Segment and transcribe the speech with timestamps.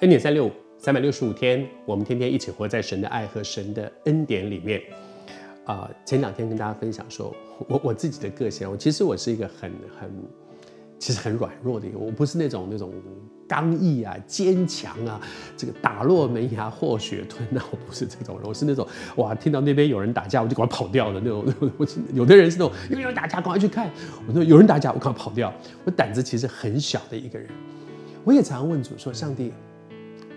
[0.00, 4.82] 恩典三六五，三百六十五天，我们天天一起活在神的爱和神的恩典里面。
[5.64, 7.34] 啊、前两天跟大家分享说，
[7.66, 10.10] 我我自己的个性，我其实我是一个很很，
[10.98, 12.92] 其实很软弱的一个，我不是那种那种
[13.48, 15.18] 刚毅啊、坚强啊，
[15.56, 21.42] 这个打落门牙或血吞，那我不是这种人，我是那种哇，听到那边有人打架，我就赶快跑掉的那种。
[21.78, 23.90] 我有的人是那种有人打架，赶快去看。
[24.28, 25.50] 我说有人打架，我赶快跑掉。
[25.84, 27.48] 我胆子其实很小的一个人。
[28.24, 29.52] 我也常常问主说，上帝。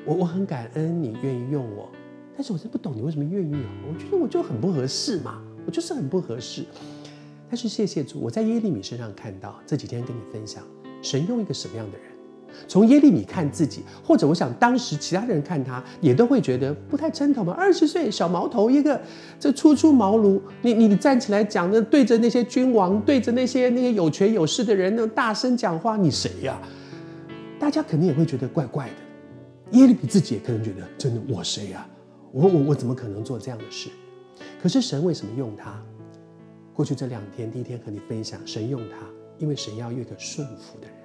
[0.05, 1.89] 我我很感恩你愿意用我，
[2.35, 3.93] 但是我真不懂你为什么愿意用我。
[3.93, 6.63] 我觉得我就很不合适嘛，我就是很不合适。
[7.49, 10.63] 但是谢谢主，我在耶利米身上看到，这几天跟你分享，
[11.01, 12.07] 神用一个什么样的人？
[12.67, 17.53] 从耶利米看自己，或者我想当时其他的人看他，也都会觉得不太称头嘛。
[17.53, 18.99] 二十岁小毛头一个，
[19.39, 26.59] 这初出茅庐，你你站起来讲的，对着那些君王，对着那些那些有权有势的人，那大声讲话，你谁呀？
[27.59, 28.93] 大家肯定也会觉得怪怪的。
[29.71, 31.87] 耶利米自己也可能觉得，真的我谁呀？
[32.31, 33.89] 我我我怎么可能做这样的事？
[34.61, 35.83] 可是神为什么用他？
[36.73, 39.05] 过去这两天，第一天和你分享，神用他，
[39.37, 40.95] 因为神要一个顺服的人。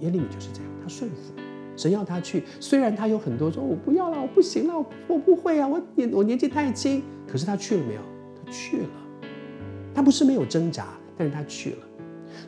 [0.00, 1.32] 耶利米就是这样，他顺服，
[1.76, 7.02] 神要他去，虽然他有很多说，我不要了，我不行了，我不会啊，我年我年纪太轻。
[7.26, 8.00] 可是他去了没有？
[8.44, 8.90] 他去了，
[9.94, 11.78] 他不是没有挣扎，但是他去了。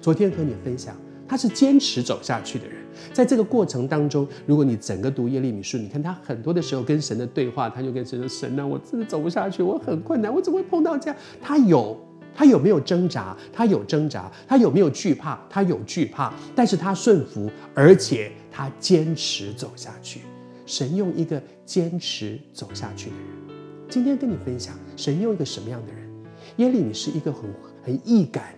[0.01, 2.84] 昨天和你分享，他是坚持走下去的人。
[3.12, 11.98] 在这个过程当中，如果你整个读耶利米书，你看他很多的时候跟神的对话，他就跟神说：“神啊，我真的走不下去，我很困难，我怎么会碰到这样？”他有，
[12.34, 13.36] 他有没有挣扎？
[13.53, 14.31] 他有挣扎。
[14.47, 15.39] 他有没有惧怕？
[15.48, 16.33] 他有惧怕。
[16.55, 20.20] 但是他顺服，而且他坚持走下去。
[20.67, 23.56] 神用一个坚持走下去的人。
[23.89, 26.02] 今天跟你分享，神用一个什么样的人？
[26.57, 27.42] 耶利米是一个很
[27.83, 28.55] 很易感。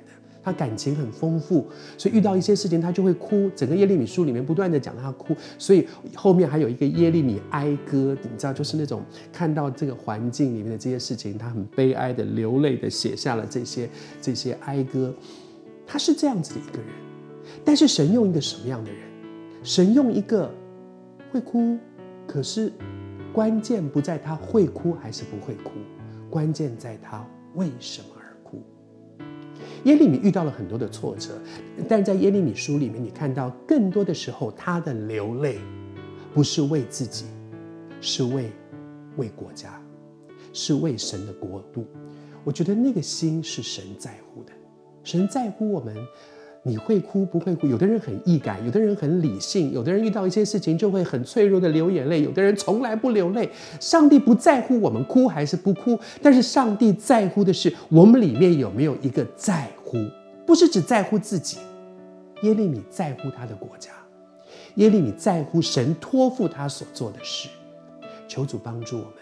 [0.46, 1.66] 他感情很丰富，
[1.98, 3.50] 所以遇到一些事情他就会哭。
[3.56, 5.84] 整个耶利米书里面不断的讲他哭，所以
[6.14, 9.02] 后面还有一个耶利米哀歌，你知道，就是那种
[9.32, 13.90] 看到这个环境里面的这些事情，他很悲哀的流泪的写下了这些
[14.22, 15.12] 这些哀歌。
[15.84, 16.88] 他是这样子的一个人，
[17.64, 19.00] 但是神用一个什么样的人？
[19.64, 20.48] 神用一个
[21.32, 21.76] 会哭，
[22.24, 22.72] 可是
[23.32, 25.72] 关键不在他会哭还是不会哭，
[26.30, 28.15] 关键在他为什么。
[29.84, 31.30] 耶利米遇到了很多的挫折，
[31.88, 35.58] 但在耶利米书里面，你看到更多的时候，他的流泪
[36.34, 37.26] 不是为自己，
[38.00, 38.50] 是为
[39.16, 39.80] 为国家，
[40.52, 41.86] 是为神的国度。
[42.42, 44.52] 我觉得那个心是神在乎的，
[45.04, 45.96] 神在乎我们。
[46.66, 47.68] 你会哭不会哭？
[47.68, 53.48] 有的人很易感，有的人很理性，有的人遇到一些事情就会很脆弱的流眼泪，有的人从来不流泪。
[53.78, 59.96] 上帝不在乎我们哭还是不哭，但是上帝在乎的是我们里面有没有一个在乎，
[60.44, 61.58] 不是只在乎自己。
[62.42, 63.92] 耶利米在乎他的国家，
[64.74, 67.48] 耶利米在乎神托付他所做的事。
[68.26, 69.12] 求主帮助我们，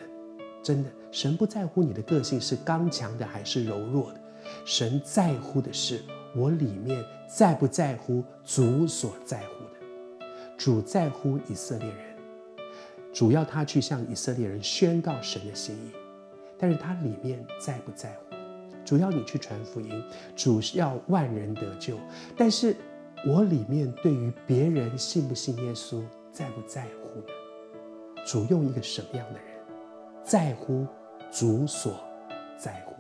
[0.63, 4.21] 真的，神不在乎你的个性是刚强的还是柔弱的，
[4.65, 6.01] 神在乎的是。
[6.35, 10.27] 我里面在不在乎主所在乎的？
[10.57, 12.17] 主在乎以色列人，
[13.13, 15.91] 主要他去向以色列人宣告神的心意，
[16.59, 18.35] 但是他里面在不在乎？
[18.85, 20.05] 主要你去传福音，
[20.37, 21.97] 主要万人得救，
[22.37, 22.77] 但是
[23.27, 26.03] 我里面对于别人信不信耶稣
[26.33, 27.27] 在不在乎呢？
[28.27, 29.49] 主用一个什么样的人，
[30.23, 30.87] 在乎
[31.31, 31.95] 主所
[32.59, 32.95] 在乎？